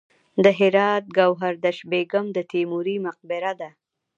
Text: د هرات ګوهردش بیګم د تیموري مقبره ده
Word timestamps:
د 0.43 0.45
هرات 0.59 1.03
ګوهردش 1.17 1.77
بیګم 1.91 2.25
د 2.35 2.37
تیموري 2.51 2.95
مقبره 3.07 3.53
ده 3.59 3.69